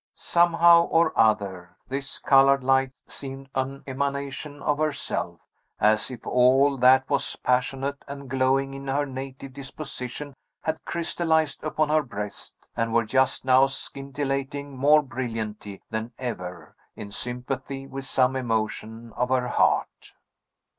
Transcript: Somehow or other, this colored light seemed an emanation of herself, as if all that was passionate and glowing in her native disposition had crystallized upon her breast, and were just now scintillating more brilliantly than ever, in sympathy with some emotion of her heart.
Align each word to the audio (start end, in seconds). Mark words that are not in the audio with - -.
Somehow 0.15 0.85
or 0.85 1.13
other, 1.15 1.77
this 1.87 2.17
colored 2.17 2.63
light 2.63 2.91
seemed 3.07 3.49
an 3.53 3.83
emanation 3.85 4.59
of 4.63 4.79
herself, 4.79 5.39
as 5.79 6.09
if 6.09 6.25
all 6.25 6.75
that 6.79 7.07
was 7.07 7.35
passionate 7.35 8.03
and 8.07 8.27
glowing 8.27 8.73
in 8.73 8.87
her 8.87 9.05
native 9.05 9.53
disposition 9.53 10.33
had 10.61 10.83
crystallized 10.85 11.63
upon 11.63 11.89
her 11.89 12.01
breast, 12.01 12.55
and 12.75 12.91
were 12.95 13.05
just 13.05 13.45
now 13.45 13.67
scintillating 13.67 14.75
more 14.75 15.03
brilliantly 15.03 15.83
than 15.91 16.13
ever, 16.17 16.75
in 16.95 17.11
sympathy 17.11 17.85
with 17.85 18.07
some 18.07 18.35
emotion 18.35 19.13
of 19.15 19.29
her 19.29 19.49
heart. 19.49 20.15